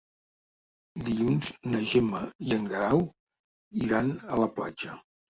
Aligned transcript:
Dilluns 1.09 1.49
na 1.73 1.81
Gemma 1.91 2.21
i 2.45 2.55
en 2.57 2.65
Guerau 2.71 3.03
iran 3.83 4.09
a 4.15 4.41
la 4.45 4.49
platja. 4.57 4.97